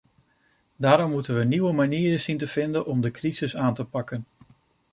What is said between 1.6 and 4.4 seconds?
manieren zien te vinden om de crisis aan te pakken.